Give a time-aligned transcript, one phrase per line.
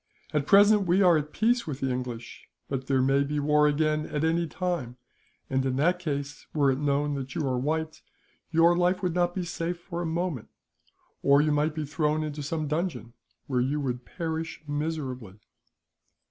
[0.33, 4.07] At present we are at peace with the English; but there may be war again,
[4.07, 4.97] at any time,
[5.47, 8.01] and in that case were it known that you are white,
[8.49, 10.47] your life would not be safe for a moment;
[11.21, 13.13] or you might be thrown into some dungeon,
[13.45, 15.39] where you would perish miserably."